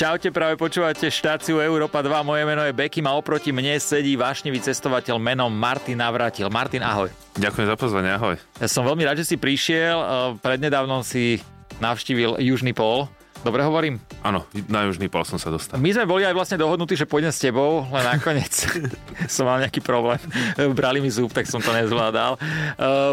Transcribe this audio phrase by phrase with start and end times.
[0.00, 2.24] Čaute, práve počúvate štáciu Európa 2.
[2.24, 6.48] Moje meno je Beky a oproti mne sedí vášnivý cestovateľ menom Martin Navrátil.
[6.48, 7.12] Martin, ahoj.
[7.36, 8.40] Ďakujem za pozvanie, ahoj.
[8.56, 10.00] Ja som veľmi rád, že si prišiel.
[10.40, 11.44] Prednedávnom si
[11.84, 13.12] navštívil Južný pól.
[13.40, 13.96] Dobre hovorím?
[14.20, 15.80] Áno, na Južný pol som sa dostal.
[15.80, 18.52] My sme boli aj vlastne dohodnutí, že pôjdem s tebou, len nakoniec
[19.34, 20.20] som mal nejaký problém.
[20.76, 22.36] Brali mi zub, tak som to nezvládal.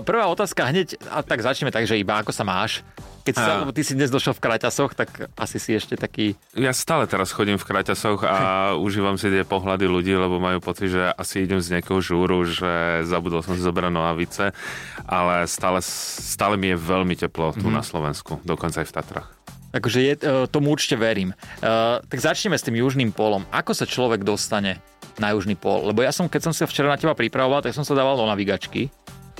[0.03, 2.83] Prvá otázka hneď, a tak začneme tak, že iba ako sa máš?
[3.23, 6.39] Keď sa, ty si dnes došiel v kraťasoch, tak asi si ešte taký...
[6.55, 8.37] Ja stále teraz chodím v kraťasoch a
[8.87, 13.03] užívam si tie pohľady ľudí, lebo majú pocit, že asi idem z nejakého žúru, že
[13.03, 14.55] zabudol som si zobrať nohavice,
[15.03, 17.75] ale stále, stále mi je veľmi teplo tu mm.
[17.75, 19.36] na Slovensku, dokonca aj v Tatrach.
[19.71, 21.35] Takže je, e, tomu určite verím.
[21.59, 23.43] Uh, tak začneme s tým južným polom.
[23.51, 24.79] Ako sa človek dostane
[25.19, 25.91] na južný pol?
[25.91, 28.25] Lebo ja som, keď som sa včera na teba pripravoval, tak som sa dával do
[28.25, 28.87] navigačky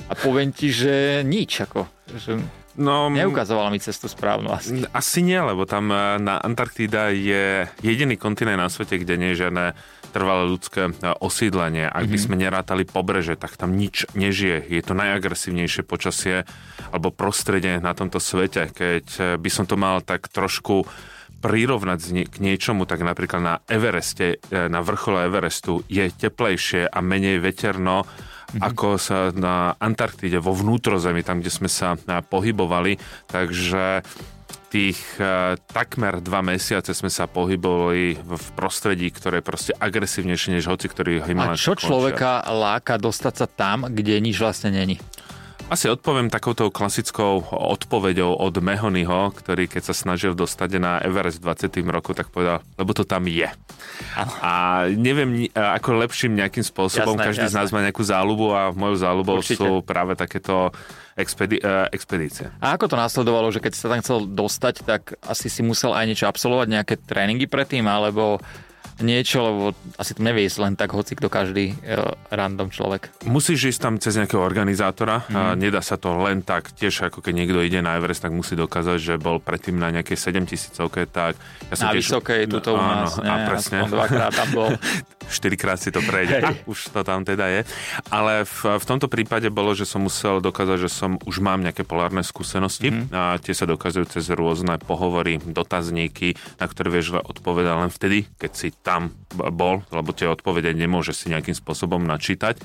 [0.08, 1.64] a poviem ti, že nič.
[1.64, 2.38] Ako, že
[2.78, 4.86] No, Neukazovala mi cestu správnu asi.
[4.94, 9.42] Asi nie, lebo tam e, na Antarktída je jediný kontinent na svete, kde nie je
[9.42, 9.74] žiadne
[10.14, 11.90] trvalé ľudské e, osídlenie.
[11.90, 12.12] Ak mm-hmm.
[12.14, 12.24] by mhm.
[12.30, 14.62] sme nerátali pobreže, tak tam nič nežije.
[14.70, 16.46] Je to najagresívnejšie počasie
[16.94, 18.70] alebo prostredie na tomto svete.
[18.70, 20.86] Keď e, by som to mal tak trošku
[21.42, 28.02] prirovnať k niečomu, tak napríklad na Evereste, na vrchole Everestu je teplejšie a menej veterno
[28.48, 28.64] mm-hmm.
[28.64, 32.96] ako sa na Antarktíde, vo vnútrozemí, tam, kde sme sa pohybovali.
[33.28, 34.02] Takže
[34.68, 35.00] tých
[35.72, 41.24] takmer dva mesiace sme sa pohybovali v prostredí, ktoré je proste agresívnejšie než hoci, ktorý
[41.24, 45.00] A čo človeka láka dostať sa tam, kde nič vlastne není?
[45.68, 51.52] Asi odpoviem takouto klasickou odpoveďou od Mehonyho, ktorý keď sa snažil dostať na Everest v
[51.52, 51.84] 20.
[51.92, 53.52] roku, tak povedal, lebo to tam je.
[54.40, 57.54] A neviem ako lepším nejakým spôsobom, jasné, každý jasné.
[57.54, 59.60] z nás má nejakú záľubu a mojou záľubou Určite.
[59.60, 60.72] sú práve takéto
[61.20, 62.48] expedi- uh, expedície.
[62.64, 66.08] A ako to následovalo, že keď sa tam chcel dostať, tak asi si musel aj
[66.08, 68.40] niečo absolvovať, nejaké tréningy predtým, alebo
[69.02, 69.64] niečo, lebo
[69.96, 73.12] asi to nevie len tak hoci kto každý uh, random človek.
[73.28, 75.34] Musíš ísť tam cez nejakého organizátora, mm.
[75.34, 75.56] a mhm.
[75.58, 78.98] nedá sa to len tak, tiež ako keď niekto ide na Everest, tak musí dokázať,
[78.98, 80.74] že bol predtým na nejakej 7000
[81.08, 81.34] tak
[81.68, 82.06] ja som na tiež...
[82.06, 83.78] vysokej, tuto u nás, áno, nie, a presne.
[83.86, 84.70] dvakrát tam bol.
[85.28, 87.60] Štyrikrát si to prejde, a, už to tam teda je.
[88.08, 91.84] Ale v, v tomto prípade bolo, že som musel dokázať, že som už mám nejaké
[91.84, 93.12] polárne skúsenosti mm.
[93.12, 98.52] a tie sa dokazujú cez rôzne pohovory, dotazníky, na ktoré vieš odpovedať len vtedy, keď
[98.56, 99.12] si tam
[99.52, 102.56] bol, lebo tie odpovede nemôže si nejakým spôsobom načítať.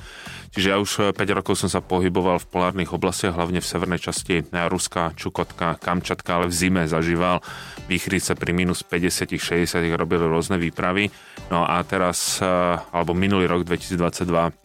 [0.55, 3.99] Čiže ja už 5 eh, rokov som sa pohyboval v polárnych oblastiach, hlavne v severnej
[3.99, 7.43] časti eh, Ruska, Čukotka, Kamčatka, ale v zime zažíval
[7.91, 11.11] výchrice pri minus 50, 60, robili rôzne výpravy.
[11.51, 12.47] No a teraz, eh,
[12.95, 14.62] alebo minulý rok 2022,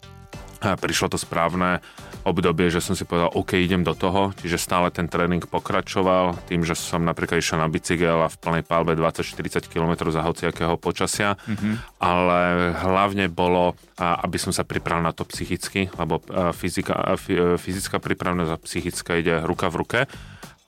[0.59, 1.79] prišlo to správne
[2.27, 6.67] obdobie, že som si povedal, OK, idem do toho, čiže stále ten tréning pokračoval tým,
[6.67, 11.39] že som napríklad išiel na bicykel a v plnej palbe 20-40 km za hociakého počasia,
[11.39, 12.03] mm-hmm.
[12.03, 12.39] ale
[12.75, 16.19] hlavne bolo, aby som sa pripravil na to psychicky, lebo
[16.51, 17.15] fyzika,
[17.55, 19.99] fyzická prípravnosť a psychická ide ruka v ruke.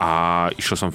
[0.02, 0.90] A išiel som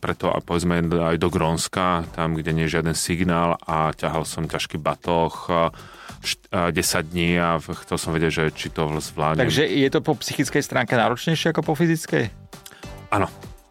[0.00, 4.80] preto povedzme aj do Grónska, tam, kde nie je žiaden signál a ťahal som ťažký
[4.80, 5.50] batoh
[6.20, 9.48] 10 dní a chcel som vedieť, že či to zvládnem.
[9.48, 12.28] Takže je to po psychickej stránke náročnejšie ako po fyzickej?
[13.10, 13.28] Áno.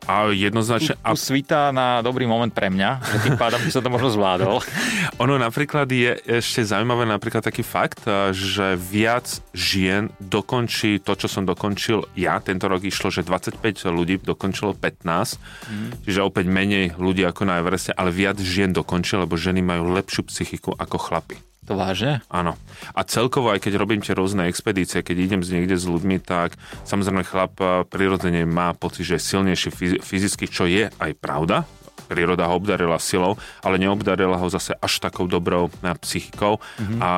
[0.10, 0.98] A jednoznačne...
[0.98, 4.10] Tu, tu svítá na dobrý moment pre mňa, že tým pádom by som to možno
[4.10, 4.58] zvládol.
[5.24, 11.46] ono napríklad je ešte zaujímavé napríklad taký fakt, že viac žien dokončí to, čo som
[11.46, 12.42] dokončil ja.
[12.42, 15.90] Tento rok išlo, že 25 ľudí dokončilo 15, mm.
[16.10, 20.26] čiže opäť menej ľudí ako na Evereste, ale viac žien dokončilo, lebo ženy majú lepšiu
[20.26, 21.38] psychiku ako chlapy.
[21.68, 22.24] To vážne?
[22.32, 22.56] Áno.
[22.96, 26.56] A celkovo, aj keď robím tie rôzne expedície, keď idem z niekde s ľuďmi, tak
[26.88, 31.68] samozrejme chlap eh, prirodzene má pocit, že je silnejší fyzicky, čo je aj pravda,
[32.08, 37.00] príroda ho obdarila silou, ale neobdarila ho zase až takou dobrou eh, psychikou mm-hmm.
[37.02, 37.12] a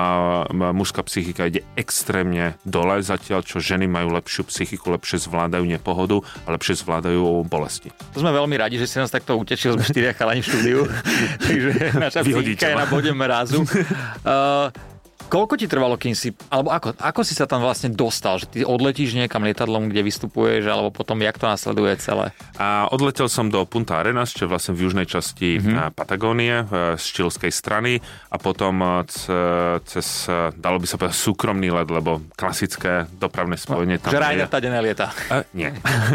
[0.73, 6.53] mužská psychika ide extrémne dole, zatiaľ čo ženy majú lepšiu psychiku, lepšie zvládajú nepohodu a
[6.53, 7.93] lepšie zvládajú bolesti.
[8.15, 10.79] To sme veľmi radi, že si nás takto utešil, sme štyria chalani v štúdiu,
[11.45, 13.63] takže naša psychika je na bode mrazu.
[14.23, 14.69] Uh,
[15.31, 18.35] Koľko ti trvalo, kým si, alebo ako, ako si sa tam vlastne dostal?
[18.35, 22.35] Že ty odletíš niekam lietadlom, kde vystupuješ, alebo potom jak to nasleduje celé?
[22.59, 25.95] A odletel som do Punta Arenas, čo je vlastne v južnej časti mm-hmm.
[25.95, 29.07] Patagónie, e, z čilskej strany a potom e,
[29.87, 30.27] cez,
[30.59, 34.67] dalo by sa povedať, súkromný let, lebo klasické dopravné spojenie no, tam Že Rainer tady
[34.67, 35.15] nelieta.
[35.31, 35.71] Uh, nie.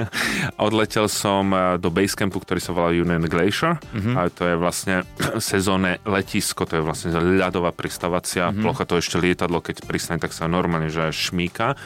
[0.69, 4.13] odletel som do basecampu, ktorý sa volá Union Glacier mm-hmm.
[4.13, 5.09] a to je vlastne
[5.41, 8.61] sezónne letisko, to je vlastne ľadová pristávacia mm-hmm.
[8.61, 11.79] plocha, to je ešte lietadlo, keď pristane, tak sa normálne že šmíka.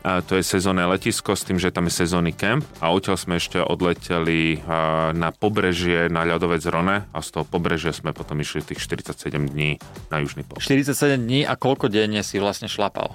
[0.00, 3.36] A to je sezónne letisko s tým, že tam je sezónny kemp a odtiaľ sme
[3.36, 4.56] ešte odleteli
[5.12, 9.76] na pobrežie na ľadovec Rone a z toho pobrežia sme potom išli tých 47 dní
[10.08, 10.56] na južný pol.
[10.56, 13.12] 47 dní a koľko denne si vlastne šlapal?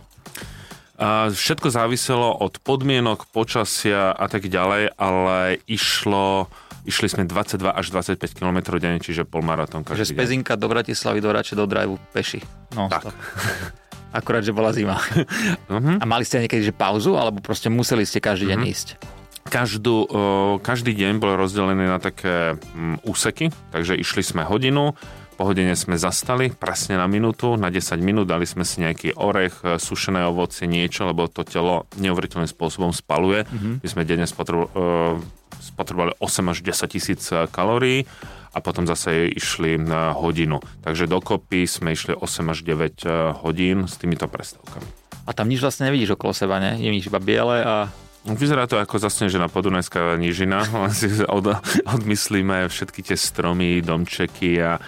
[0.95, 6.47] A všetko záviselo od podmienok, počasia a tak ďalej, ale išlo
[6.85, 11.17] Išli sme 22 až 25 km denne, čiže polmaratón každý Že z Pezinka do Bratislavy
[11.17, 12.45] do Rače do Drajvu peši.
[12.77, 13.09] No, tak.
[14.21, 15.01] Akurát, že bola zima.
[15.01, 15.97] uh-huh.
[16.01, 18.71] A mali ste niekedy že pauzu, alebo proste museli ste každý deň uh-huh.
[18.71, 18.87] ísť?
[19.45, 20.09] Každú,
[20.65, 24.97] každý deň bol rozdelený na také mm, úseky, takže išli sme hodinu,
[25.35, 29.59] po hodine sme zastali presne na minútu, na 10 minút, dali sme si nejaký orech,
[29.67, 33.43] e, sušené ovocie, niečo, lebo to telo neuveriteľným spôsobom spaluje.
[33.43, 33.73] Mm-hmm.
[33.83, 38.07] My sme denne spotrebovali 8 až 10 tisíc e, kalórií
[38.55, 40.63] a potom zase išli na hodinu.
[40.87, 44.87] Takže dokopy sme išli 8 až 9 e, hodín s týmito prestavkami.
[45.27, 46.79] A tam nič vlastne nevidíš okolo seba, ne?
[46.79, 47.91] Je iba biele a
[48.25, 54.81] Vyzerá to ako zasnežená podunajská nížina, len si od, odmyslíme všetky tie stromy, domčeky a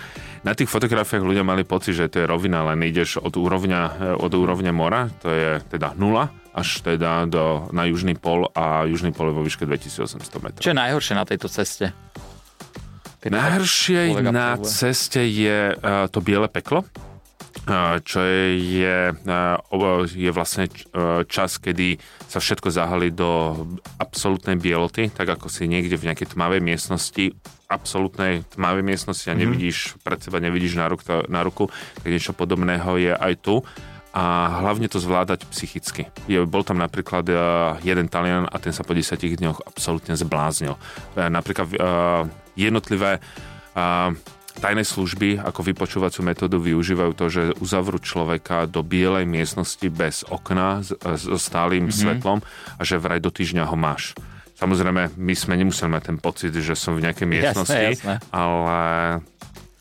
[0.47, 4.15] na tých fotografiách ľudia mali pocit, že to je rovina, len ideš od úrovňa, eh,
[4.15, 9.11] od úrovňa mora, to je teda nula, až teda do, na južný pol a južný
[9.11, 10.63] pol je vo výške 2800 metrov.
[10.63, 11.91] Čo je najhoršie na tejto ceste?
[13.19, 20.31] Keď najhoršie na ceste je uh, to biele peklo, uh, čo je, je, uh, je
[20.31, 20.71] vlastne
[21.27, 23.53] čas, kedy sa všetko zahali do
[23.99, 27.35] absolútnej bieloty, tak ako si niekde v nejakej tmavej miestnosti,
[27.68, 29.40] absolútnej tmavej miestnosti a mhm.
[29.44, 30.04] nevidíš mm-hmm.
[30.04, 31.68] pred seba, nevidíš na, ruk, na ruku,
[32.00, 33.62] tak niečo podobného je aj tu
[34.18, 36.10] a hlavne to zvládať psychicky.
[36.25, 37.38] Je, bol tam napríklad uh,
[37.86, 40.74] jeden Talian a ten sa po 10 dňoch absolútne zbláznil.
[40.74, 42.25] Uh, napríklad uh,
[42.58, 44.10] jednotlivé uh,
[44.58, 50.81] tajné služby ako vypočúvacú metódu využívajú to, že uzavrú človeka do bielej miestnosti bez okna
[50.81, 52.02] so stálym mm-hmm.
[52.02, 52.40] svetlom
[52.74, 54.18] a že vraj do týždňa ho máš.
[54.57, 58.15] Samozrejme, my sme nemuseli mať ten pocit, že som v nejakej miestnosti, jasné, jasné.
[58.33, 58.77] ale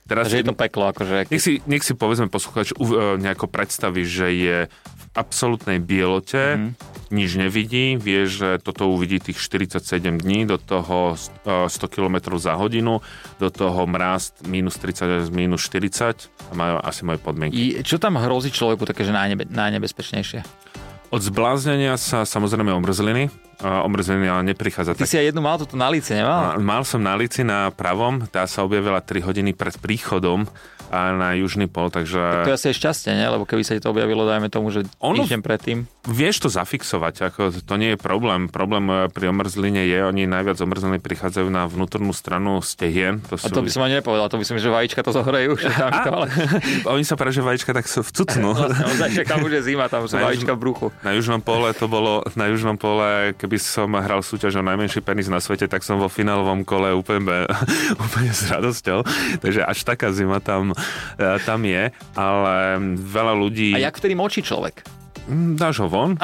[0.07, 0.87] Teraz, že je to peklo.
[0.87, 1.27] Akože...
[1.27, 6.97] Nech, si, nech si povedzme posluchač uh, nejako predstaví, že je v absolútnej bielote, mm
[7.07, 12.99] nič nevidí, vie, že toto uvidí tých 47 dní, do toho 100 km za hodinu,
[13.39, 17.79] do toho mráz minus 30 minus 40 a majú asi moje podmienky.
[17.79, 20.66] I čo tam hrozí človeku také, že najnebe, najnebezpečnejšie?
[21.07, 23.31] Od zbláznenia sa samozrejme omrzliny,
[23.63, 24.99] omrzený, ale neprichádza.
[24.99, 25.11] Ty tak...
[25.11, 26.59] si aj jednu mal toto na líci, nemal?
[26.59, 30.45] Mal som na líci na pravom, tá sa objavila 3 hodiny pred príchodom
[30.91, 32.19] a na južný pol, takže...
[32.19, 33.27] Tak to je asi aj šťastie, ne?
[33.27, 35.79] Lebo keby sa to objavilo, dajme tomu, že ono, týždeň predtým.
[36.07, 38.47] Vieš to zafixovať, ako to nie je problém.
[38.47, 43.19] Problém eh, pri omrzline je, oni najviac omrzliny prichádzajú na vnútornú stranu stehien.
[43.27, 43.51] To sú...
[43.51, 45.59] A to by som ani nepovedal, to by som, že vajíčka to zohrejú.
[45.59, 46.27] Tam to, ale...
[46.95, 48.55] oni sa práve, že vajíčka tak sú vcucnú.
[49.03, 50.87] vlastne, tam už je zima, tam sú na vajíčka v bruchu.
[51.03, 55.27] Na južnom pole to bolo, na južnom pole, keby som hral súťaž o najmenší penis
[55.27, 57.51] na svete, tak som vo finálovom kole úplne,
[58.07, 59.03] úplne s radosťou.
[59.43, 60.77] Takže až taká zima tam
[61.17, 62.57] E, tam je, ale
[62.97, 63.73] veľa ľudí...
[63.73, 64.85] A jak vtedy močí človek?
[65.27, 66.15] Mm, dáš ho von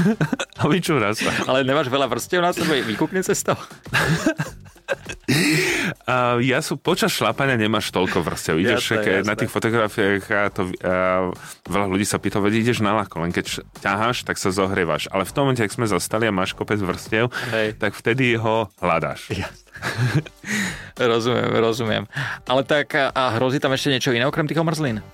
[0.60, 1.28] a vyčúra sa.
[1.44, 3.54] Ale nemáš veľa vrstiev na sebe, vykúkne to?
[6.06, 8.56] Uh, ja sú, počas šlapania nemáš toľko vrstev.
[8.56, 9.28] Ideš jasné, jasné.
[9.28, 11.34] na tých fotografiách a to, uh,
[11.68, 15.12] veľa ľudí sa pýta, veď ideš na lako, len keď ťaháš, tak sa zohrievaš.
[15.12, 17.76] Ale v tom momente, ak sme zostali a máš kopec vrstev, Hej.
[17.76, 19.28] tak vtedy ho hľadáš.
[19.36, 19.66] Jasné.
[21.12, 22.04] rozumiem, rozumiem.
[22.48, 25.04] Ale tak a hrozí tam ešte niečo iné okrem tých omrzlín?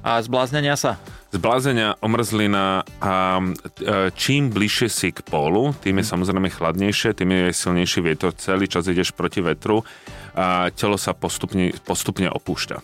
[0.00, 0.96] A zbláznenia sa?
[1.34, 6.10] Zblázenia, omrzlina a e, čím bližšie si k pólu, tým je mhm.
[6.14, 9.82] samozrejme chladnejšie, tým je silnejší vietor, celý čas ideš proti vetru
[10.38, 12.78] a telo sa postupne, postupne opúšťa.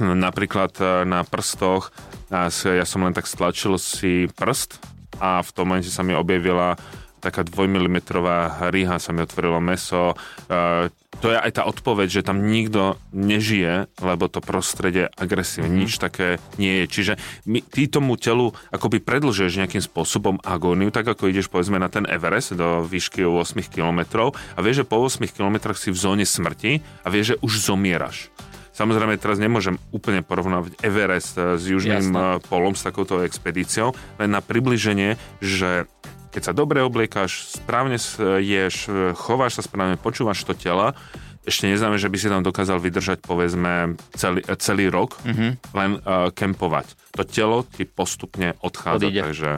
[0.00, 1.92] Napríklad e, na prstoch,
[2.32, 4.80] ja som len tak stlačil si prst
[5.20, 6.80] a v tom momente sa mi objavila
[7.22, 10.18] taká dvojmilimetrová rýha sa mi otvorilo meso.
[10.50, 10.90] Uh,
[11.22, 15.82] to je aj tá odpoveď, že tam nikto nežije, lebo to prostredie agresívne, mm-hmm.
[15.86, 16.84] nič také nie je.
[16.90, 17.12] Čiže
[17.46, 22.08] my, ty tomu telu akoby predlžuješ nejakým spôsobom agóniu, tak ako ideš povedzme na ten
[22.10, 26.82] Everest do výšky 8 km a vieš, že po 8 km si v zóne smrti
[27.04, 28.32] a vieš, že už zomieraš.
[28.72, 32.40] Samozrejme, teraz nemôžem úplne porovnávať Everest s južným Jasne.
[32.48, 35.84] polom, s takouto expedíciou, len na približenie, že
[36.32, 38.00] keď sa dobre obliekáš, správne
[38.40, 38.88] ješ,
[39.20, 40.96] chováš sa správne, počúvaš to tela,
[41.42, 45.50] ešte neznáme, že by si tam dokázal vydržať povedzme celý, celý rok, mm-hmm.
[45.74, 46.94] len uh, kempovať.
[47.18, 49.22] To telo ti postupne odchádza, Odíde.
[49.26, 49.50] takže...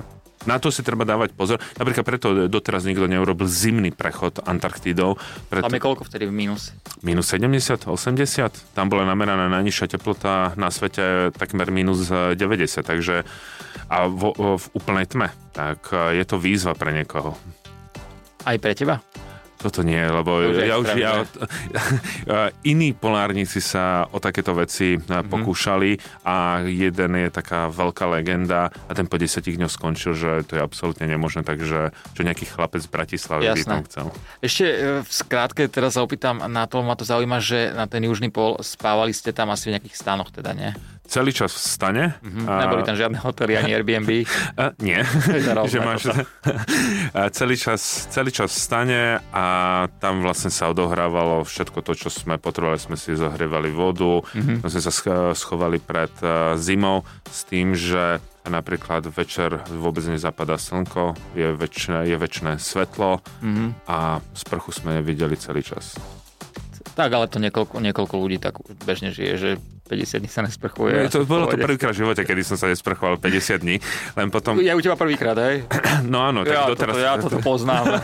[0.44, 1.58] na to si treba dávať pozor.
[1.80, 5.16] Napríklad preto doteraz nikto neurobil zimný prechod Antarktidou.
[5.48, 5.66] Preto...
[5.66, 6.76] Tam je koľko vtedy v mínus?
[7.00, 8.76] Minus 70, 80.
[8.76, 12.36] Tam bola nameraná najnižšia teplota na svete takmer minus 90,
[12.84, 13.24] takže
[13.88, 15.28] a vo, v úplnej tme.
[15.56, 17.36] Tak je to výzva pre niekoho.
[18.44, 19.00] Aj pre teba?
[19.64, 21.24] Toto nie, lebo to ja už ja,
[22.72, 25.32] iní polárnici sa o takéto veci mm-hmm.
[25.32, 30.60] pokúšali a jeden je taká veľká legenda a ten po 10 dňoch skončil, že to
[30.60, 33.56] je absolútne nemožné, takže čo nejaký chlapec z Bratislavy Jasné.
[33.56, 34.06] by tam chcel.
[34.44, 38.04] Ešte e, v skrátke teraz sa opýtam na to, ma to zaujíma, že na ten
[38.04, 40.76] južný pol spávali ste tam asi v nejakých stanoch teda, nie?
[41.04, 42.04] Celý čas v stane.
[42.20, 42.46] Mm-hmm.
[42.48, 42.52] A...
[42.64, 44.10] Neboli tam žiadne hotely ani Airbnb?
[44.60, 45.00] A, nie.
[45.68, 46.08] že máš
[47.16, 49.46] a celý, čas, celý čas v stane a
[50.00, 52.80] tam vlastne sa odohrávalo všetko to, čo sme potrebovali.
[52.80, 54.64] Sme si zohrievali vodu, mm-hmm.
[54.66, 54.92] sme sa
[55.36, 56.12] schovali pred
[56.58, 63.88] zimou s tým, že napríklad večer vôbec nezapadá slnko, je väčšie, je väčšie svetlo mm-hmm.
[63.88, 65.96] a sprchu sme nevideli celý čas.
[66.94, 69.50] Tak, ale to niekoľko, niekoľko ľudí tak bežne žije, že
[69.84, 70.96] 50 dní sa nesprchuje.
[70.96, 73.76] No, to bolo to prvýkrát v živote, kedy som sa nesprchoval 50 dní,
[74.16, 74.56] len potom...
[74.64, 75.68] Ja u teba prvýkrát, hej?
[76.04, 76.96] No áno, tak ja doteraz...
[76.96, 77.84] Toto, ja toto poznám.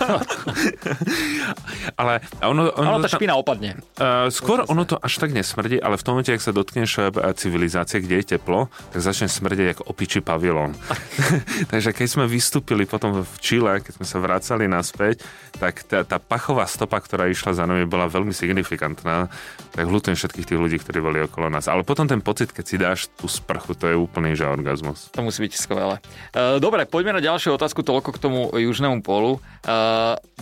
[2.00, 2.68] ale ono...
[2.76, 3.80] ono ale tá špina opadne.
[3.96, 7.08] Uh, skôr ono to až tak nesmrdí, ale v tom momente, ak sa dotkneš eh,
[7.32, 10.76] civilizácie, kde je teplo, tak začne smrdeť ako opičí pavilón.
[11.72, 15.25] Takže keď sme vystúpili potom v Čile, keď sme sa vracali naspäť,
[15.56, 19.32] tak tá, tá pachová stopa, ktorá išla za nami, bola veľmi signifikantná.
[19.72, 22.77] Tak hľutujem všetkých tých ľudí, ktorí boli okolo nás ale potom ten pocit, keď si
[22.77, 25.15] dáš tú sprchu, to je úplný že orgazmus.
[25.15, 26.03] To musí byť skvelé.
[26.35, 29.39] E, dobre, poďme na ďalšiu otázku, toľko k tomu južnému polu.
[29.62, 29.79] E,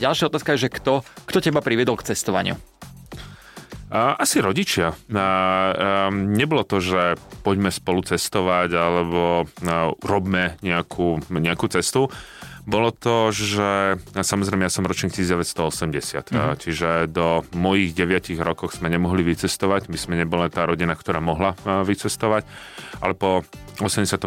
[0.01, 2.57] ďalšia otázka je, že kto, kto teba priviedol k cestovaniu?
[3.89, 4.93] Asi rodičia.
[6.13, 9.49] Nebolo to, že poďme spolu cestovať alebo
[10.05, 12.13] robme nejakú, nejakú cestu.
[12.69, 16.61] Bolo to, že samozrejme ja som ročník 1980, mm-hmm.
[16.61, 21.57] čiže do mojich 9 rokov sme nemohli vycestovať, my sme neboli tá rodina, ktorá mohla
[21.65, 22.45] vycestovať,
[23.01, 23.41] ale po
[23.81, 24.21] 89.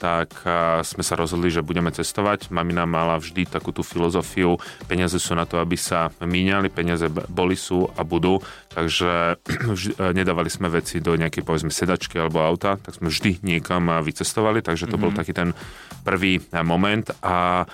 [0.00, 0.32] tak
[0.80, 2.48] sme sa rozhodli, že budeme cestovať.
[2.48, 4.56] Mamina mala vždy takú tú filozofiu,
[4.88, 8.40] peniaze sú na to, aby sa míňali, peniaze boli, sú a budú,
[8.76, 9.40] takže
[10.20, 14.84] nedávali sme veci do nejakej povedzme sedačky alebo auta, tak sme vždy niekam vycestovali, takže
[14.84, 15.02] to mm-hmm.
[15.08, 15.56] bol taký ten
[16.04, 17.64] prvý moment a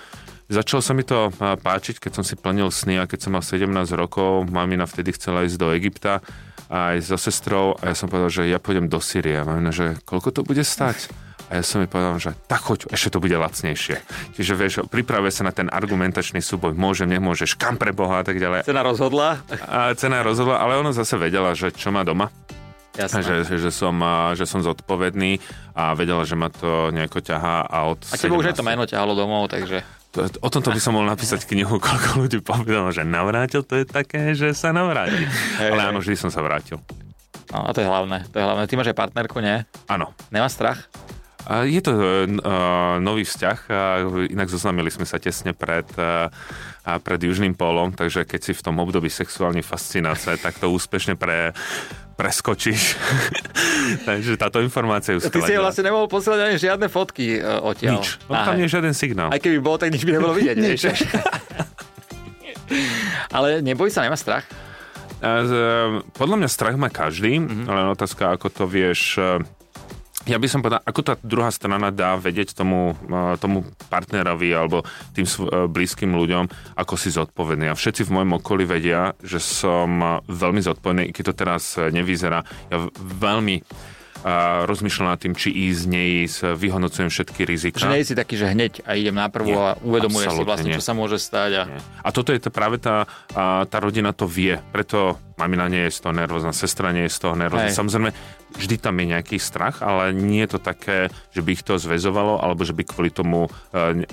[0.43, 3.63] Začalo sa mi to páčiť, keď som si plnil sny a keď som mal 17
[3.95, 6.19] rokov, mamina vtedy chcela ísť do Egypta
[6.67, 9.39] aj so sestrou a ja som povedal, že ja pôjdem do Syrie.
[9.41, 11.09] Mamina, že koľko to bude stať?
[11.53, 14.01] A ja som mi povedal, že tak choď, ešte to bude lacnejšie.
[14.33, 18.41] Čiže vieš, pripravuje sa na ten argumentačný súboj, môžem, nemôžeš, kam pre Boha a tak
[18.41, 18.65] ďalej.
[18.65, 19.37] Cena rozhodla?
[19.69, 22.33] A cena rozhodla, ale ona zase vedela, že čo má doma.
[22.97, 23.21] Jasné.
[23.21, 23.93] Že, že, som,
[24.33, 25.37] že som zodpovedný
[25.77, 28.89] a vedela, že ma to nejako ťahá a od A teba už aj to meno
[28.89, 29.85] ťahalo domov, takže...
[30.17, 33.85] To, o tomto by som mohol napísať knihu, koľko ľudí povedalo, že navrátil, to je
[33.85, 35.25] také, že sa navráti.
[35.61, 36.81] Hey, Ale áno, vždy som sa vrátil.
[37.53, 38.65] No a to je hlavné, to je hlavné.
[38.65, 39.61] Ty máš aj partnerku, nie?
[39.85, 40.09] Áno.
[40.33, 40.89] Nemá strach?
[41.43, 41.99] Je to uh,
[43.03, 43.67] nový vzťah,
[44.31, 46.31] inak zoznámili sme sa tesne pred, uh,
[47.03, 51.51] pred Južným polom, takže keď si v tom období sexuálne fascinácie, tak to úspešne pre,
[52.15, 52.95] preskočíš.
[54.09, 57.99] takže táto informácia je Ty si vlastne nemohol posielať ani žiadne fotky odtiaľ.
[57.99, 59.33] Nič, no, tam nie je žiaden signál.
[59.33, 60.55] Aj keby bol, tak nič by nebolo vidieť.
[60.63, 60.87] nič.
[63.35, 64.45] Ale neboj sa, nemá strach?
[66.13, 67.63] Podľa mňa strach má každý, mm-hmm.
[67.63, 69.15] ale otázka, ako to vieš
[70.23, 74.87] ja by som povedal, ako tá druhá strana dá vedieť tomu, e, tomu partnerovi alebo
[75.11, 77.67] tým e, blízkym ľuďom, ako si zodpovedný.
[77.67, 82.43] A všetci v mojom okolí vedia, že som veľmi zodpovedný, keď to teraz nevyzerá.
[82.71, 83.63] Ja veľmi
[84.23, 87.83] a rozmýšľam nad tým, či ísť, neísť, vyhodnocujem všetky rizika.
[87.83, 90.77] Že nie si taký, že hneď a idem naprvo a uvedomuješ si vlastne, nie.
[90.79, 91.51] čo sa môže stať.
[91.59, 91.63] A,
[92.01, 93.03] a toto je to práve tá,
[93.67, 97.19] tá rodina to vie, preto mamina nie je z toho nervózna, sestra nie je z
[97.19, 97.67] toho nervózna.
[97.67, 97.77] Hej.
[97.77, 98.09] Samozrejme,
[98.53, 102.39] vždy tam je nejaký strach, ale nie je to také, že by ich to zväzovalo,
[102.39, 103.51] alebo že by kvôli tomu uh,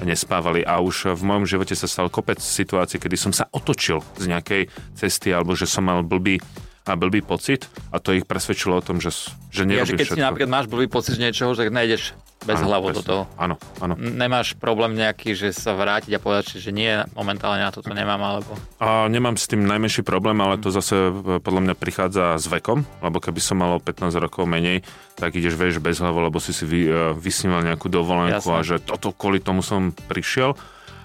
[0.02, 0.64] nespávali.
[0.64, 4.62] A už v mojom živote sa stal kopec situácií, kedy som sa otočil z nejakej
[4.97, 6.40] cesty, alebo že som mal blbý
[6.88, 9.12] a blbý pocit a to ich presvedčilo o tom, že,
[9.52, 10.16] že nerobím ja, že keď všetko.
[10.16, 13.22] si napríklad máš blbý pocit z niečoho, tak nejdeš bez hlavu do toho.
[13.37, 14.00] Áno, áno.
[14.00, 18.56] Nemáš problém nejaký, že sa vrátiť a povedať, že nie, momentálne na toto nemám, alebo...
[18.80, 22.88] A nemám s tým najmenší problém, ale to zase e, podľa mňa prichádza s vekom,
[23.04, 24.80] lebo keby som mal 15 rokov menej,
[25.20, 28.56] tak ideš, vieš, bez hlavu, lebo si si vy, uh, vysníval nejakú dovolenku Jasne.
[28.56, 30.56] a že toto kvôli tomu som prišiel,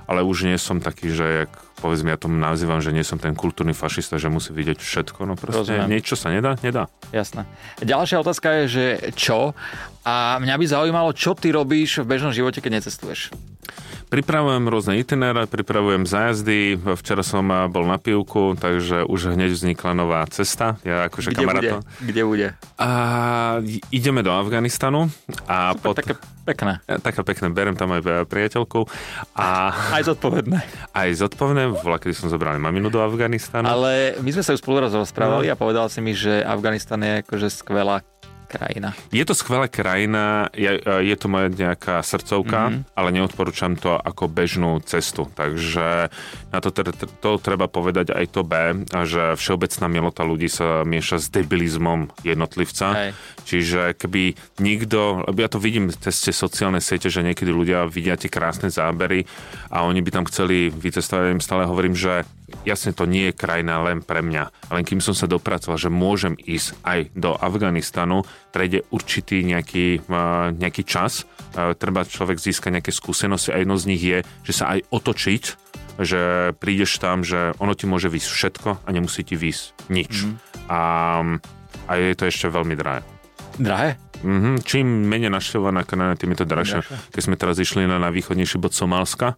[0.08, 1.52] ale už nie som taký, že jak
[1.86, 5.38] povedzme, ja tomu nazývam, že nie som ten kultúrny fašista, že musí vidieť všetko, no
[5.38, 5.86] proste Rozumiem.
[5.88, 6.90] niečo sa nedá, nedá.
[7.12, 7.46] Jasné.
[7.80, 9.54] Ďalšia otázka je, že čo?
[10.02, 13.30] A mňa by zaujímalo, čo ty robíš v bežnom živote, keď necestuješ?
[14.06, 16.78] Pripravujem rôzne itineráre, pripravujem zájazdy.
[16.78, 20.78] Včera som bol na pivku, takže už hneď vznikla nová cesta.
[20.82, 21.42] Ja akože Kde bude?
[21.42, 21.80] kamarátov.
[22.00, 22.48] Kde bude?
[22.78, 22.90] A
[23.90, 25.10] ideme do Afganistanu.
[25.50, 26.14] A Super, také
[26.46, 26.86] pekné.
[26.86, 28.86] Taká pekné, berem tam aj priateľku.
[29.34, 30.62] A Aj zodpovedné.
[30.94, 33.66] aj zodpovedné, bola, kedy som zobral maminu do Afganistanu.
[33.66, 35.54] Ale my sme sa už spolu rozprávali No.
[35.54, 38.00] a povedal si mi, že Afganistan je akože skvelá
[38.56, 38.96] krajina.
[39.12, 42.72] Je to skvelá krajina, je, je to moja nejaká srdcovka, Mhm.
[42.72, 42.96] mm-hmm.
[42.96, 45.28] ale neodporúčam to ako bežnú cestu.
[45.28, 46.08] Takže
[46.56, 46.72] na to,
[47.20, 48.56] to treba povedať aj to B,
[49.04, 52.88] že všeobecná milota ľudí sa mieša s debilizmom jednotlivca.
[52.96, 53.10] Hej.
[53.44, 54.24] Čiže keby
[54.64, 58.72] nikto, lebo ja to vidím cez tie sociálne siete, že niekedy ľudia vidia tie krásne
[58.72, 59.28] zábery
[59.68, 62.24] a oni by tam chceli vycestovať, ja im stále hovorím, že
[62.66, 66.38] jasne to nie je krajina len pre mňa, len kým som sa dopracoval, že môžem
[66.38, 68.24] ísť aj do Afganistanu,
[68.54, 71.26] prejde určitý nejaký, uh, nejaký čas,
[71.58, 75.44] uh, treba človek získať nejaké skúsenosti a jedno z nich je, že sa aj otočiť,
[75.96, 80.28] že prídeš tam, že ono ti môže výsť všetko a nemusí ti výsť nič.
[80.28, 80.36] Mm.
[80.68, 80.82] A,
[81.88, 83.00] a je to ešte veľmi drahé.
[83.56, 83.96] Drahé?
[84.26, 84.56] Mm-hmm.
[84.64, 86.80] Čím menej našťovaná krajina, tým je to drahšie.
[87.14, 89.38] Keď sme teraz išli na, na východnejší bod Somálska,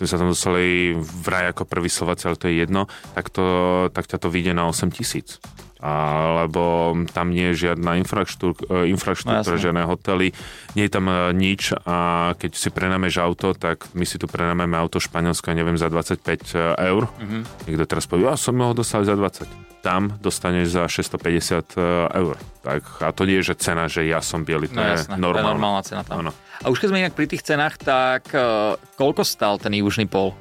[0.00, 3.44] sme sa tam dostali vraj ako prvý Slováci, ale to je jedno, tak, to,
[3.92, 5.36] tak ťa to vyjde na 8 tisíc.
[6.44, 10.36] Lebo tam nie je žiadna infraštruktúra, infraštruktúra No, žiadne hotely,
[10.76, 14.76] nie je tam e, nič a keď si prenámeš auto, tak my si tu prenámeme
[14.76, 17.02] auto Španielsko, ja neviem, za 25 eur.
[17.08, 17.42] Mm-hmm.
[17.66, 21.80] Niekto teraz povie, ja som ho dostal za 20 tam dostaneš za 650
[22.12, 22.36] eur.
[22.60, 25.16] Tak, a to nie je, že cena, že ja som biely, to No je jasné,
[25.16, 26.20] to je normálna cena tam.
[26.20, 26.36] Áno.
[26.60, 30.36] A už keď sme inak pri tých cenách, tak uh, koľko stál ten južný pol?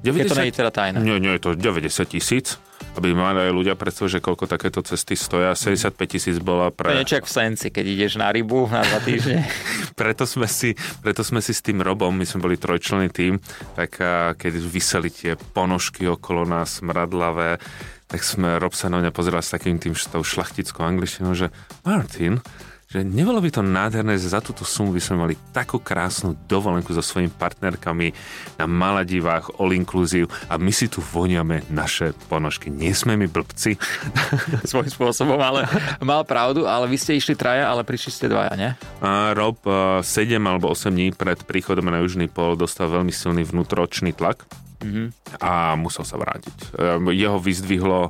[0.00, 0.96] Keď to nie je teda tajné.
[1.04, 2.56] Nie, nie, je to 90 tisíc.
[2.98, 5.54] Aby mali aj ľudia predstav, že koľko takéto cesty stoja.
[5.54, 6.98] 75 tisíc bola To je pre...
[6.98, 9.46] niečo v Senci, keď ideš na rybu na dva týždne.
[10.00, 13.38] preto, sme si, preto sme si s tým Robom, my sme boli trojčlenný tým,
[13.78, 13.96] tak
[14.34, 17.62] keď vyseli tie ponožky okolo nás, smradlavé,
[18.10, 21.54] tak sme, Rob sa na mňa pozeral s takým tým tou šlachtickou angličtinou, že
[21.86, 22.42] Martin,
[22.90, 26.90] že nebolo by to nádherné, že za túto sumu by sme mali takú krásnu dovolenku
[26.90, 28.10] so svojimi partnerkami
[28.58, 32.66] na Maladivách, all inclusive a my si tu voniame naše ponožky.
[32.66, 33.78] Nie sme my blbci.
[34.74, 35.70] Svojím spôsobom, ale
[36.02, 38.74] mal pravdu, ale vy ste išli traja, ale prišli ste dvaja, ne?
[38.98, 40.02] A Rob 7
[40.42, 44.50] alebo 8 dní pred príchodom na Južný pol dostal veľmi silný vnútročný tlak
[44.80, 45.36] Mhm.
[45.44, 46.72] a musel sa vrátiť.
[46.74, 48.08] Ehm, Jeho vyzdvihlo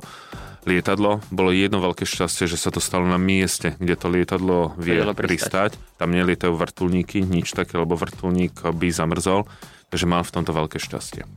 [0.65, 1.21] lietadlo.
[1.33, 5.77] Bolo jedno veľké šťastie, že sa to stalo na mieste, kde to lietadlo vie pristať.
[5.97, 9.49] Tam nelietajú vrtulníky, nič také, lebo vrtulník by zamrzol.
[9.91, 11.27] Takže mal v tomto veľké šťastie.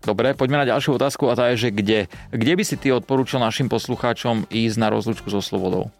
[0.00, 2.08] Dobre, poďme na ďalšiu otázku a tá je, že kde?
[2.32, 5.92] Kde by si ty odporúčal našim poslucháčom ísť na rozlúčku so slobodou?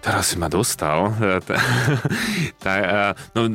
[0.00, 1.12] Teraz si ma dostal.
[3.36, 3.52] No,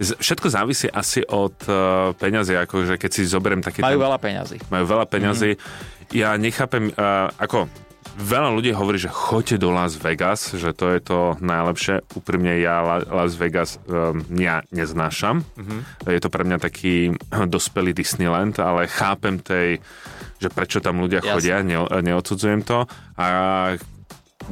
[0.00, 1.74] všetko závisí asi od uh,
[2.16, 3.84] peňazí, akože keď si zoberiem taký...
[3.84, 4.56] Majú ten- veľa peňazí.
[4.72, 5.50] majú veľa peňazí.
[5.54, 6.16] Mm-hmm.
[6.16, 7.68] Ja nechápem, uh, ako
[8.16, 12.00] veľa ľudí hovorí, že choďte do Las Vegas, že to je to najlepšie.
[12.16, 15.44] Úprimne ja La- Las Vegas um, ja neznášam.
[15.44, 15.80] Mm-hmm.
[16.08, 17.14] Je to pre mňa taký
[17.54, 19.78] dospelý Disneyland, ale chápem tej,
[20.40, 21.32] že prečo tam ľudia Jasne.
[21.36, 22.88] chodia, ne, neodsudzujem to.
[23.20, 23.26] A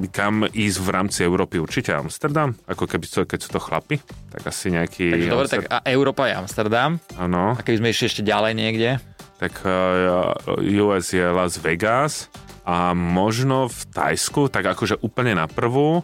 [0.06, 1.58] kam ísť v rámci Európy?
[1.58, 3.98] Určite Amsterdam, ako keby to, keď sú to chlapi,
[4.30, 5.10] tak asi nejaký...
[5.10, 7.02] Takže dobre, tak a Európa je Amsterdam.
[7.18, 7.58] Áno.
[7.58, 8.90] A keby sme išli ešte ďalej niekde?
[9.38, 10.42] tak uh,
[10.90, 12.26] US je Las Vegas
[12.66, 16.02] a možno v Tajsku, tak akože úplne na prvú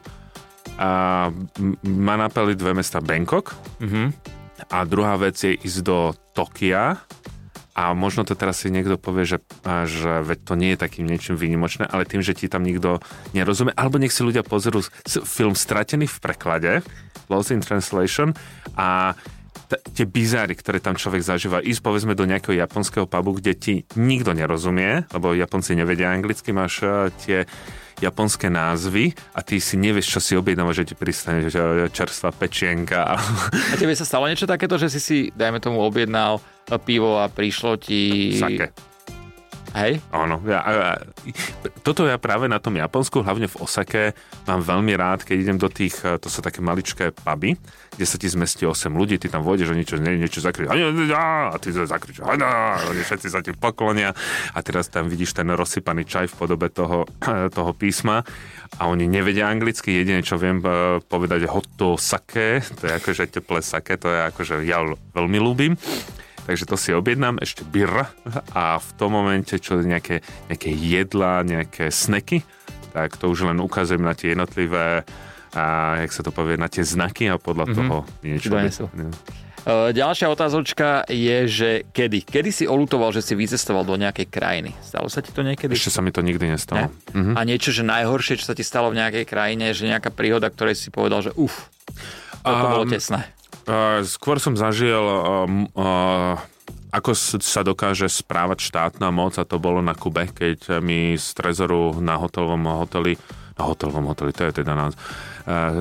[0.78, 1.28] a
[1.82, 4.14] ma napadli dve mesta Bangkok Mhm.
[4.70, 6.94] a druhá vec je ísť do Tokia
[7.74, 11.34] a možno to teraz si niekto povie, že, že veď to nie je takým niečím
[11.34, 13.02] výnimočné, ale tým, že ti tam nikto
[13.34, 14.78] nerozumie, alebo nech si ľudia pozerú
[15.26, 16.72] film Stratený v preklade,
[17.26, 18.30] Lost in Translation
[18.78, 19.18] a
[19.68, 23.74] t- tie bizáry, ktoré tam človek zažíva, ísť povedzme do nejakého japonského pubu, kde ti
[23.96, 27.38] nikto nerozumie, lebo Japonci nevedia anglicky, máš eh, tie
[28.02, 33.14] japonské názvy a ty si nevieš, čo si objednáva, že ti pristane že čerstvá pečienka.
[33.72, 36.42] A tebe sa stalo niečo takéto, že si si, dajme tomu, objednal
[36.82, 38.34] pivo a prišlo ti...
[38.34, 38.93] Sake.
[39.74, 39.98] Hej?
[40.14, 40.38] Áno.
[40.46, 40.90] Ja, a, a,
[41.82, 44.14] toto ja práve na tom Japonsku, hlavne v Osake,
[44.46, 47.58] mám veľmi rád, keď idem do tých, eh, to sú také maličké puby,
[47.98, 50.70] kde sa ti zmestí 8 ľudí, ty tam vôjdeš a niečo, nie, niečo zakričíš
[51.10, 54.14] a ty zakričíš a všetci sa ti poklonia.
[54.54, 57.10] A teraz tam vidíš ten rozsypaný čaj v podobe toho,
[57.58, 58.22] toho písma.
[58.78, 63.26] A oni nevedia anglicky, jediné, čo viem eh, povedať je hoto sake, to je akože
[63.26, 64.86] teplé sake, to je akože ja
[65.18, 65.74] veľmi ľúbim.
[66.44, 68.12] Takže to si objednám, ešte birra
[68.52, 70.20] a v tom momente, čo nejaké,
[70.52, 72.44] nejaké jedla, nejaké sneky,
[72.92, 75.08] tak to už len ukazujem na tie jednotlivé
[75.54, 77.78] a jak sa to povie, na tie znaky a podľa mm-hmm.
[77.78, 78.84] toho niečo Donesú.
[78.90, 79.14] objednám.
[79.94, 82.26] ďalšia otázočka je, že kedy?
[82.26, 84.76] Kedy si olutoval, že si vycestoval do nejakej krajiny?
[84.84, 85.72] Stalo sa ti to niekedy?
[85.72, 86.92] Ešte sa mi to nikdy nestalo.
[87.16, 87.38] Mhm.
[87.38, 90.76] A niečo, že najhoršie, čo sa ti stalo v nejakej krajine, že nejaká príhoda, ktorej
[90.76, 91.72] si povedal, že uf,
[92.44, 93.24] to um, bolo tesné.
[93.64, 96.36] Uh, skôr som zažil um, uh,
[96.94, 97.10] ako
[97.42, 102.20] sa dokáže správať štátna moc a to bolo na Kube, keď mi z trezoru na
[102.20, 103.18] hotelovom hoteli
[103.54, 104.98] na hotelovom hoteli, to je teda nás.
[105.46, 105.78] Ale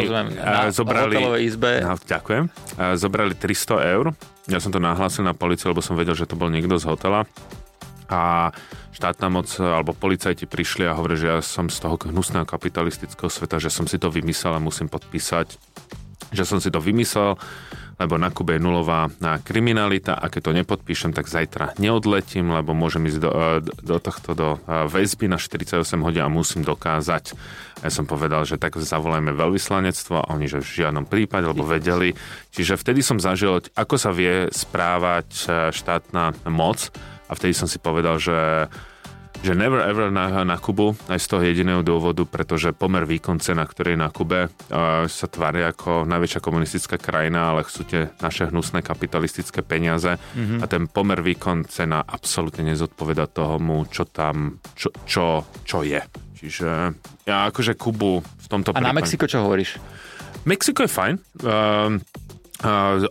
[0.00, 1.70] rozumiem, na zobrali, hotelovej izbe.
[1.84, 2.44] No, ďakujem.
[2.80, 4.16] Uh, zobrali 300 eur.
[4.48, 7.28] Ja som to nahlásil na policiu, lebo som vedel, že to bol niekto z hotela.
[8.06, 8.54] A
[8.94, 13.58] štátna moc alebo policajti prišli a hovorili, že ja som z toho hnusného kapitalistického sveta,
[13.58, 15.58] že som si to vymyslel a musím podpísať,
[16.32, 17.38] že som si to vymyslel
[17.96, 19.08] lebo na Kube je nulová
[19.40, 24.36] kriminalita a keď to nepodpíšem, tak zajtra neodletím, lebo môžem ísť do, e, do tohto
[24.36, 27.32] do e, väzby na 48 hodín a musím dokázať.
[27.80, 32.12] Ja som povedal, že tak zavolajme veľvyslanectvo a oni, že v žiadnom prípade, lebo vedeli.
[32.52, 36.92] Čiže vtedy som zažil, ako sa vie správať e, štátna moc
[37.26, 38.68] a vtedy som si povedal, že
[39.46, 43.62] že never ever na, na Kubu, aj z toho jediného dôvodu, pretože pomer výkon cena,
[43.62, 44.50] ktorý je na Kube,
[45.06, 50.58] sa tvári ako najväčšia komunistická krajina, ale chcú tie naše hnusné kapitalistické peniaze mm-hmm.
[50.58, 56.02] a ten pomer výkon cena absolútne nezodpoveda tomu, čo tam, čo, čo, čo je.
[56.36, 56.70] Čiže
[57.24, 58.90] ja akože Kubu v tomto A prípade...
[58.90, 59.78] na Mexiko čo hovoríš?
[60.46, 61.14] Mexiko je fajn.
[61.42, 61.98] Uh,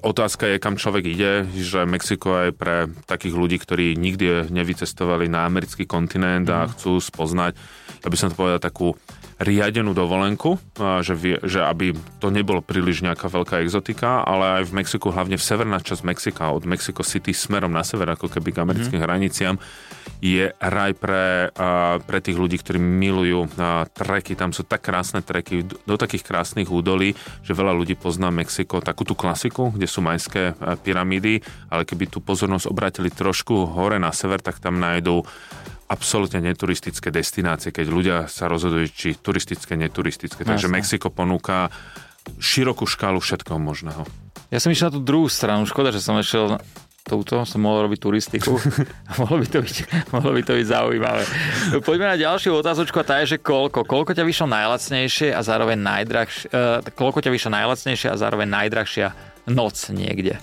[0.03, 5.47] otázka je, kam človek ide, že Mexiko je pre takých ľudí, ktorí nikdy nevycestovali na
[5.47, 6.69] americký kontinent a mhm.
[6.75, 7.53] chcú spoznať,
[8.03, 8.93] ja by som to povedal, takú
[9.35, 10.55] riadenú dovolenku,
[11.03, 11.91] že, vie, že aby
[12.23, 16.55] to nebolo príliš nejaká veľká exotika, ale aj v Mexiku, hlavne v severná časť Mexika,
[16.55, 19.11] od Mexico City smerom na sever, ako keby k americkým mm-hmm.
[19.11, 19.55] hraniciam,
[20.23, 21.51] je raj pre,
[22.07, 23.51] pre tých ľudí, ktorí milujú
[23.91, 24.39] treky.
[24.39, 27.11] Tam sú tak krásne treky do takých krásnych údolí,
[27.43, 30.55] že veľa ľudí pozná Mexiko, takú tú klasiku, kde sú majské
[30.87, 35.27] pyramídy, ale keby tú pozornosť obratili trošku hore na sever, tak tam nájdú
[35.85, 40.41] absolútne neturistické destinácie, keď ľudia sa rozhodujú, či turistické, neturistické.
[40.41, 40.75] Takže Jasne.
[40.81, 41.69] Mexiko ponúka
[42.41, 44.01] širokú škálu všetkého možného.
[44.49, 45.69] Ja som išiel na tú druhú stranu.
[45.69, 46.57] Škoda, že som išiel
[47.05, 48.57] touto, som mohol robiť turistiku.
[49.21, 49.75] mohlo, by to byť,
[50.09, 51.23] mohlo by to byť zaujímavé.
[51.85, 53.85] Poďme na ďalšiu otázočku a tá je, že koľko?
[53.85, 59.07] Koľko ťa vyšlo najlacnejšie a zároveň najdrahšie, uh, koľko ťa vyšlo najlacnejšie a zároveň najdrahšia
[59.53, 60.41] noc niekde?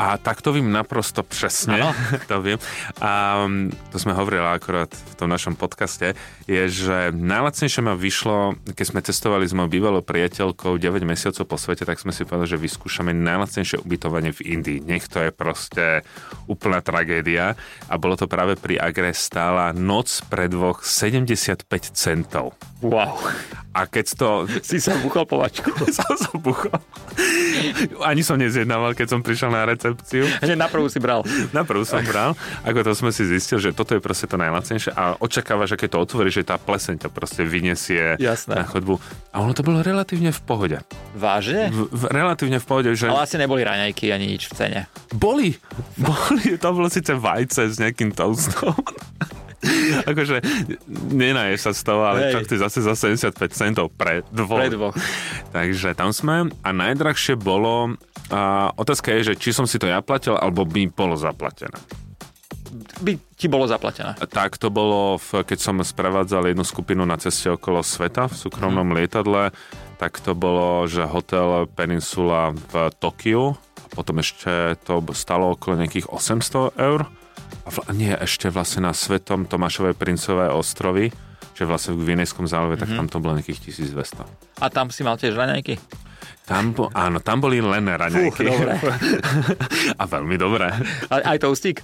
[0.00, 1.94] A tak to vím naprosto přesně, ano.
[2.26, 2.58] to vím.
[3.00, 6.16] A um, to sme hovorili akorát v tom našom podcaste,
[6.48, 11.60] je, že najlacnejšie ma vyšlo, keď sme cestovali s mojou bývalou priateľkou 9 mesiacov po
[11.60, 14.80] svete, tak sme si povedali, že vyskúšame najlacnejšie ubytovanie v Indii.
[14.80, 16.00] Nech to je proste
[16.48, 17.60] úplná tragédia.
[17.92, 22.56] A bolo to práve pri Agre stála noc pre dvoch 75 centov.
[22.80, 23.20] Wow.
[23.76, 24.28] A keď to...
[24.70, 25.70] Si sa buchol povačku.
[25.96, 26.72] som sa buchol.
[28.00, 30.24] Ani som nezjednával, keď som prišiel na recepciu.
[30.44, 31.22] Hneď na prvú si bral.
[31.56, 32.34] Na prvú som bral.
[32.62, 35.96] Ako to sme si zistili, že toto je proste to najlacnejšie a očakáva, že keď
[35.96, 38.54] to otvorí, že tá pleseň to proste vyniesie Jasné.
[38.60, 38.98] na chodbu.
[39.34, 40.78] A ono to bolo relatívne v pohode.
[41.14, 41.70] Vážne?
[41.70, 42.90] V, v, relatívne v pohode.
[42.94, 43.10] Že...
[43.10, 44.80] Ale asi neboli raňajky ani nič v cene.
[45.14, 45.54] Boli.
[46.00, 46.56] Boli.
[46.58, 48.74] To bolo síce vajce s nejakým toastom.
[50.10, 50.40] akože
[51.12, 52.32] nenaješ sa z toho, ale Hej.
[52.32, 54.60] čak ty zase za 75 centov pre dvoch.
[54.60, 54.94] Pre dvoch.
[55.52, 57.96] Takže tam sme a najdrahšie bolo,
[58.32, 61.76] a otázka je, že či som si to ja platil, alebo by bolo zaplatené
[63.02, 64.14] by ti bolo zaplatené.
[64.30, 68.86] Tak to bolo, v, keď som sprevádzal jednu skupinu na ceste okolo sveta v súkromnom
[68.86, 68.94] mm.
[68.94, 69.50] lietadle,
[69.98, 73.58] tak to bolo, že hotel Peninsula v Tokiu,
[73.90, 77.10] potom ešte to stalo okolo nejakých 800 eur
[77.94, 81.14] nie, ešte vlastne na Svetom Tomášovej princové ostrovy,
[81.54, 82.82] že vlastne v Gvinejskom zálive, mm-hmm.
[82.82, 82.98] tak mhm.
[82.98, 83.60] tam to bolo nejakých
[83.92, 84.24] 1200.
[84.60, 85.76] A tam si mal tiež raňajky?
[86.50, 88.42] Tam, bo, áno, tam boli len raňajky.
[88.42, 88.74] Fú, dobre.
[89.94, 90.74] A veľmi dobré.
[91.06, 91.78] A, aj toustík?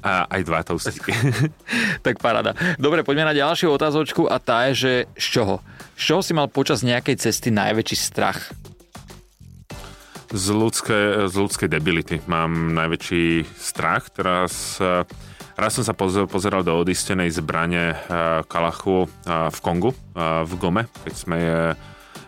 [0.00, 1.12] A, aj dva toustíky.
[2.06, 2.56] tak paráda.
[2.80, 5.54] Dobre, poďme na ďalšiu otázočku a tá je, že z čoho?
[5.92, 8.48] Z čoho si mal počas nejakej cesty najväčší strach?
[10.28, 12.20] Z ľudskej, z ľudskej debility.
[12.28, 14.12] Mám najväčší strach.
[14.12, 14.76] Teraz
[15.58, 17.98] raz som sa pozeral do odistenej zbrane eh,
[18.46, 21.60] Kalachu eh, v Kongu, eh, v Gome, keď sme je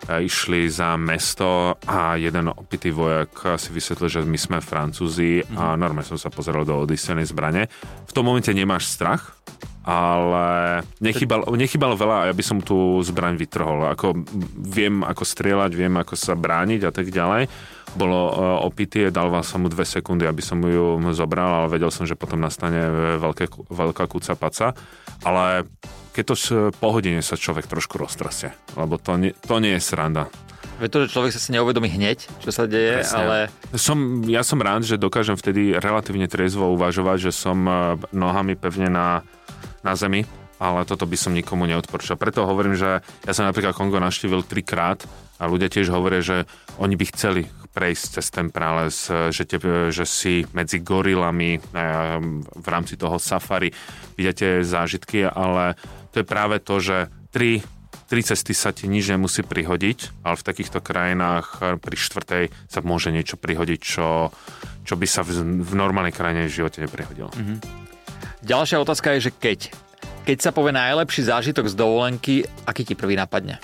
[0.00, 5.78] išli za mesto a jeden opitý vojak si vysvetlil, že my sme Francúzi a mhm.
[5.78, 7.68] normálne som sa pozeral do odistenej zbrane.
[8.08, 9.38] V tom momente nemáš strach,
[9.84, 13.92] ale nechybalo, nechybalo veľa a ja by som tú zbraň vytrhol.
[13.92, 14.24] Ako,
[14.56, 17.46] viem, ako strieľať, viem, ako sa brániť a tak ďalej.
[17.98, 21.90] Bolo uh, opitý, dal vám som mu dve sekundy, aby som ju zobral, ale vedel
[21.90, 22.78] som, že potom nastane
[23.18, 24.78] veľké, veľká kúca paca.
[25.26, 25.66] Ale
[26.14, 26.34] keď to
[26.74, 30.30] po hodine sa človek trošku roztrasie, lebo to nie, to nie je sranda.
[30.80, 33.20] Veď to, že človek sa si neuvedomí hneď, čo sa deje, Presne.
[33.20, 33.36] ale...
[33.76, 38.88] Som, ja som rád, že dokážem vtedy relatívne triezvo uvažovať, že som e, nohami pevne
[38.88, 39.20] na,
[39.84, 40.24] na zemi,
[40.60, 42.20] ale toto by som nikomu neodporúčal.
[42.20, 45.00] Preto hovorím, že ja som napríklad Kongo naštívil trikrát
[45.40, 46.44] a ľudia tiež hovoria, že
[46.76, 49.56] oni by chceli prejsť cez ten prales, že, te,
[49.88, 51.62] že si medzi gorilami eh,
[52.52, 53.72] v rámci toho safari
[54.20, 55.80] vidíte zážitky, ale
[56.12, 57.64] to je práve to, že tri
[58.10, 62.82] tri cesty sa ti nič nemusí prihodiť, ale v takýchto krajinách eh, pri štvrtej sa
[62.82, 64.34] môže niečo prihodiť, čo,
[64.84, 67.30] čo by sa v, v normálnej krajine v živote neprihodilo.
[67.32, 67.58] Mm-hmm.
[68.44, 69.58] Ďalšia otázka je, že keď
[70.24, 72.34] keď sa povie najlepší zážitok z dovolenky,
[72.68, 73.60] aký ti prvý napadne?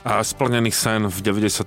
[0.00, 1.60] A splnený sen v 97.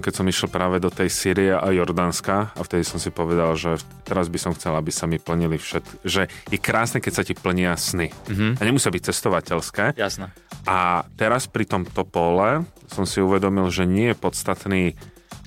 [0.00, 3.76] keď som išiel práve do tej Sýrie a Jordánska a vtedy som si povedal, že
[4.08, 7.36] teraz by som chcel, aby sa mi plnili všet, že je krásne, keď sa ti
[7.36, 8.08] plnia sny.
[8.08, 8.50] Mm-hmm.
[8.56, 9.84] A nemusia byť cestovateľské.
[10.00, 10.32] Jasné.
[10.64, 14.96] A teraz pri tomto pole som si uvedomil, že nie je podstatný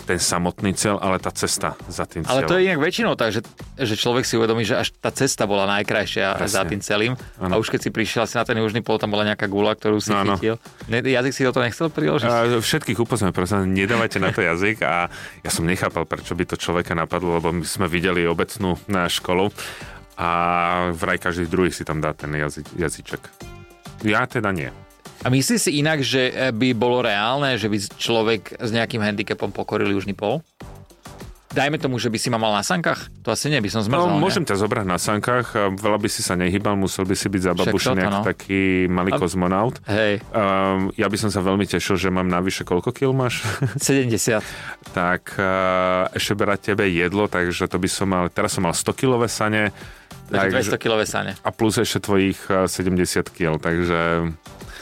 [0.07, 2.31] ten samotný cieľ, ale tá cesta za tým cieľom.
[2.31, 3.43] Ale to je inak väčšinou tak, že,
[3.75, 6.55] že človek si uvedomí, že až tá cesta bola najkrajšia Presne.
[6.55, 7.13] za tým celým.
[7.35, 7.51] Ano.
[7.51, 9.99] A už keď si prišiel si na ten južný pol, tam bola nejaká gula, ktorú
[9.99, 10.39] si ano.
[10.39, 10.55] chytil.
[10.87, 12.31] Ne, jazyk si do toho nechcel priložiť?
[12.31, 15.11] A všetkých upozorňujem, prosím, nedávajte na to jazyk a
[15.43, 19.51] ja som nechápal, prečo by to človeka napadlo, lebo my sme videli obecnú na školu
[20.15, 20.29] a
[20.95, 23.21] vraj každý druhý si tam dá ten jazy, jazyček.
[24.07, 24.71] Ja teda nie.
[25.25, 29.49] A myslíš si inak, že eh, by bolo reálne, že by človek s nejakým handicapom
[29.49, 30.45] pokoril južný pol?
[31.47, 33.09] Dajme tomu, že by si ma mal na sankách?
[33.25, 36.21] To asi nie, by som zmrzol, No, môžem ťa zobrať na sankách, veľa by si
[36.21, 38.27] sa nehýbal, musel by si byť zababušený ako no.
[38.27, 39.17] taký malý A...
[39.17, 39.79] kozmonaut.
[39.89, 40.21] Hej.
[40.35, 43.41] Um, ja by som sa veľmi tešil, že mám navyše, koľko kil máš?
[43.79, 44.43] 70.
[44.93, 48.93] tak uh, ešte berať tebe jedlo, takže to by som mal, teraz som mal 100
[48.93, 49.73] kilové sane.
[50.29, 51.31] Takže 200 kilové sane.
[51.41, 54.29] A plus ešte tvojich 70 kg, takže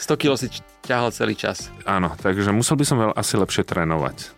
[0.06, 0.54] 100 kg si
[0.86, 1.74] ťahal celý čas.
[1.82, 4.30] Áno, takže musel by som veľ asi lepšie trénovať.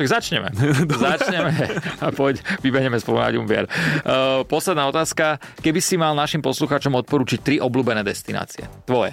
[0.00, 0.48] Však začneme.
[1.12, 1.52] začneme
[2.00, 3.68] a poď, vybehneme spolu na Ďumbier.
[3.68, 5.36] Uh, posledná otázka.
[5.60, 8.64] Keby si mal našim poslucháčom odporúčiť tri obľúbené destinácie.
[8.88, 9.12] Tvoje.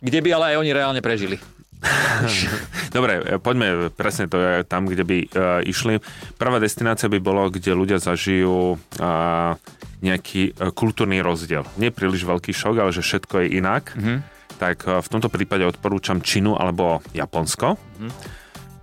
[0.00, 1.36] Kde by ale aj oni reálne prežili?
[2.96, 5.28] Dobre, poďme presne to je tam, kde by uh,
[5.62, 6.00] išli.
[6.40, 9.52] Prvá destinácia by bolo, kde ľudia zažijú uh,
[10.00, 11.68] nejaký uh, kultúrny rozdiel.
[11.76, 13.92] Nie príliš veľký šok, ale že všetko je inak.
[13.92, 17.78] Mm-hmm tak eh, v tomto prípade odporúčam Čínu alebo Japonsko.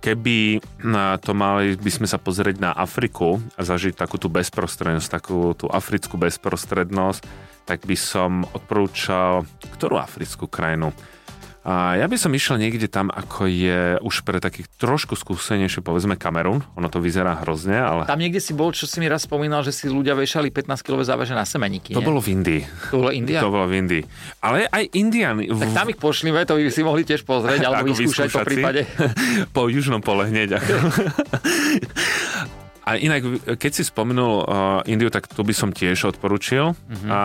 [0.00, 5.08] Keby eh, to mali by sme sa pozrieť na Afriku a zažiť takú tú bezprostrednosť,
[5.12, 7.22] takú tú africkú bezprostrednosť,
[7.68, 9.44] tak by som odporúčal
[9.76, 10.96] ktorú africkú krajinu?
[11.66, 16.14] A ja by som išiel niekde tam, ako je už pre takých trošku skúsenejšie, povedzme
[16.14, 16.62] Kamerun.
[16.78, 18.06] Ono to vyzerá hrozne, ale...
[18.06, 21.34] Tam niekde si bol, čo si mi raz spomínal, že si ľudia vešali 15-kilové závaže
[21.34, 21.90] na semeníky.
[21.90, 22.06] To nie?
[22.06, 22.62] bolo v Indii.
[22.94, 23.42] To bolo India?
[23.42, 24.02] To bolo v Indii.
[24.46, 25.42] Ale aj Indian...
[25.42, 28.86] Tak tam ich pošlime, to by si mohli tiež pozrieť, alebo vyskúšať po prípade.
[29.56, 30.62] po južnom pole hneď.
[32.86, 34.46] A inak, keď si spomenul uh,
[34.86, 37.10] Indiu, tak to by som tiež odporučil, mm-hmm.
[37.10, 37.20] a,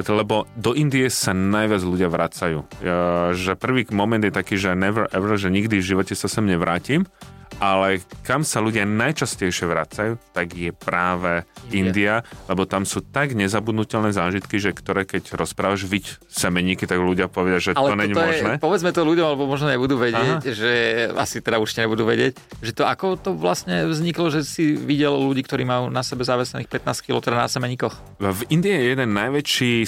[0.00, 2.64] lebo do Indie sa najviac ľudia vracajú.
[2.80, 6.48] Uh, že prvý moment je taký, že never ever, že nikdy v živote sa sem
[6.48, 7.04] nevrátim
[7.62, 12.14] ale kam sa ľudia najčastejšie vracajú, tak je práve India, India
[12.50, 17.62] lebo tam sú tak nezabudnutelné zážitky, že ktoré keď rozprávaš viť semeníky, tak ľudia povedia,
[17.62, 18.58] že ale to není možné.
[18.58, 20.50] povedzme to ľuďom, alebo možno nebudú vedieť, Aha.
[20.50, 20.70] že
[21.14, 25.46] asi teda už nebudú vedieť, že to ako to vlastne vzniklo, že si videl ľudí,
[25.46, 27.94] ktorí majú na sebe závesených 15 kg teda na semeníkoch.
[28.18, 29.86] V Indii je jeden najväčší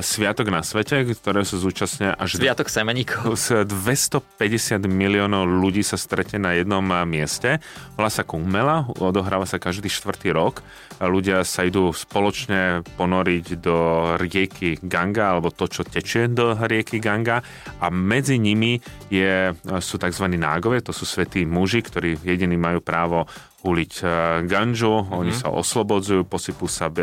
[0.00, 2.40] sviatok na svete, ktoré sa zúčastnia až...
[2.40, 3.36] Sviatok semeníkov.
[3.36, 7.58] 250 miliónov ľudí sa stretne na jednom mieste.
[7.98, 10.62] Volá sa Kumela, odohráva sa každý štvrtý rok.
[11.02, 13.78] Ľudia sa idú spoločne ponoriť do
[14.20, 17.42] rieky Ganga, alebo to, čo tečie do rieky Ganga.
[17.82, 18.78] A medzi nimi
[19.10, 19.50] je,
[19.82, 20.26] sú tzv.
[20.36, 23.26] nágové, to sú svetí muži, ktorí jediní majú právo
[23.66, 24.06] uliť e,
[24.46, 25.18] ganžu, mm-hmm.
[25.18, 27.02] oni sa oslobodzujú, posypú sa e,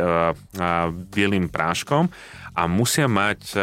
[1.11, 2.07] bielým práškom
[2.53, 3.59] a musia mať e,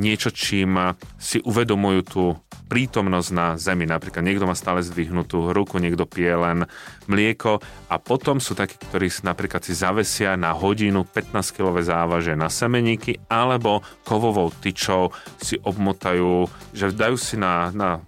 [0.00, 2.24] niečo, čím si uvedomujú tú
[2.72, 3.84] prítomnosť na zemi.
[3.84, 6.64] Napríklad niekto má stále zdvihnutú ruku, niekto pije len
[7.04, 7.60] mlieko
[7.92, 13.84] a potom sú takí, ktorí napríklad si zavesia na hodinu 15-kilové závaže na semeníky alebo
[14.08, 18.00] kovovou tyčou si obmotajú, že dajú si na, na,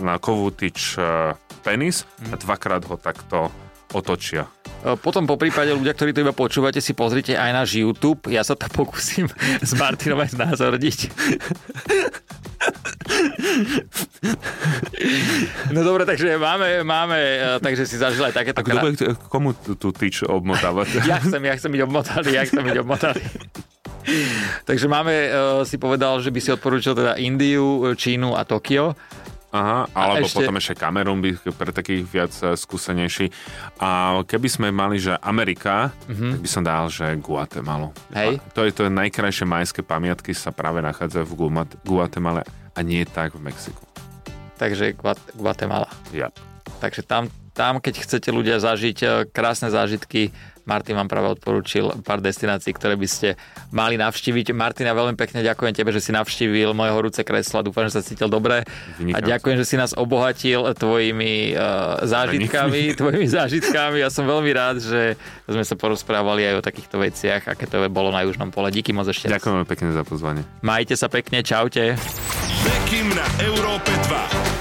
[0.00, 3.50] na kovú tyč e, penis a dvakrát ho takto
[3.90, 4.46] otočia.
[4.86, 8.30] E, potom po prípade ľudia, ktorí to iba počúvate, si pozrite aj náš YouTube.
[8.30, 9.26] Ja sa to pokúsim
[9.58, 10.98] s Martinom aj znázorniť.
[15.74, 18.62] No dobre, takže máme, máme e, takže si zažil aj takéto...
[18.62, 20.98] A kto bude, komu tú tyč obmotávať?
[21.10, 23.22] Ja chcem, ja chcem byť obmotaný, ja chcem byť obmotaný.
[24.62, 25.30] Takže máme, uh,
[25.66, 28.94] si povedal, že by si odporúčil teda Indiu, Čínu a Tokio.
[29.56, 30.36] Aha, alebo ešte...
[30.36, 33.32] potom ešte Kamerun by pre takých viac eh, skúsenejší.
[33.80, 36.30] A keby sme mali, že Amerika, mm-hmm.
[36.36, 37.90] tak by som dal, že Guatemala.
[38.12, 38.38] Hej.
[38.52, 41.48] To je to najkrajšie majské pamiatky sa práve nachádza v
[41.80, 42.44] Guatemala
[42.76, 43.80] a nie tak v Mexiku.
[44.60, 44.96] Takže
[45.36, 45.88] Guatemala.
[46.12, 46.28] Ja.
[46.80, 52.18] Takže tam, tam, keď chcete ľudia zažiť eh, krásne zážitky, Martin vám práve odporúčil pár
[52.18, 53.28] destinácií, ktoré by ste
[53.70, 54.50] mali navštíviť.
[54.50, 57.62] Martina, veľmi pekne ďakujem tebe, že si navštívil moje horúce kresla.
[57.62, 58.66] Dúfam, že sa cítil dobre.
[58.98, 64.02] A ďakujem, že si nás obohatil tvojimi uh, zážitkami, tvojimi zážitkami.
[64.02, 65.14] Ja som veľmi rád, že
[65.46, 68.74] sme sa porozprávali aj o takýchto veciach, aké to bolo na Južnom pole.
[68.74, 70.42] Díky moc ešte Ďakujem pekne za pozvanie.
[70.66, 71.94] Majte sa pekne, čaute.
[72.66, 74.55] Bekim na Európe 2.